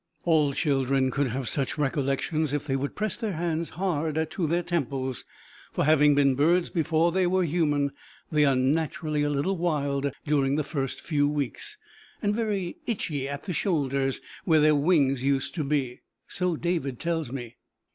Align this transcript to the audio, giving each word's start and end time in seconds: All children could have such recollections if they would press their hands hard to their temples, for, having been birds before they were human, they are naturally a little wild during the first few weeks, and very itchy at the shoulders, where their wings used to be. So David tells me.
All 0.23 0.51
children 0.53 1.11
could 1.11 1.27
have 1.27 1.47
such 1.47 1.77
recollections 1.77 2.53
if 2.53 2.65
they 2.65 2.75
would 2.75 2.95
press 2.95 3.17
their 3.17 3.33
hands 3.33 3.69
hard 3.77 4.31
to 4.31 4.47
their 4.47 4.63
temples, 4.63 5.25
for, 5.71 5.85
having 5.85 6.15
been 6.15 6.33
birds 6.33 6.71
before 6.71 7.11
they 7.11 7.27
were 7.27 7.43
human, 7.43 7.91
they 8.31 8.43
are 8.43 8.55
naturally 8.55 9.21
a 9.21 9.29
little 9.29 9.55
wild 9.57 10.11
during 10.25 10.55
the 10.55 10.63
first 10.63 11.01
few 11.01 11.27
weeks, 11.27 11.77
and 12.19 12.33
very 12.35 12.77
itchy 12.87 13.29
at 13.29 13.43
the 13.43 13.53
shoulders, 13.53 14.21
where 14.43 14.59
their 14.61 14.73
wings 14.73 15.23
used 15.23 15.53
to 15.53 15.63
be. 15.63 16.01
So 16.27 16.55
David 16.55 16.99
tells 16.99 17.31
me. 17.31 17.57